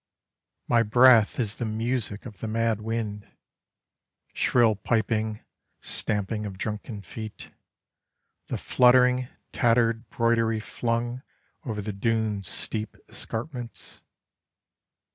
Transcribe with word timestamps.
My 0.67 0.81
breath 0.81 1.39
is 1.39 1.57
the 1.57 1.65
music 1.65 2.25
of 2.25 2.39
the 2.39 2.47
mad 2.47 2.81
wind; 2.81 3.27
Shrill 4.33 4.75
piping, 4.75 5.41
stamping 5.79 6.43
of 6.47 6.57
drunken 6.57 7.03
feet, 7.03 7.51
The 8.47 8.57
fluttering, 8.57 9.27
tattered 9.51 10.09
broidery 10.09 10.59
flung 10.59 11.21
Over 11.65 11.83
the 11.83 11.93
dunes' 11.93 12.47
steep 12.47 12.97
escarpments. 13.09 14.01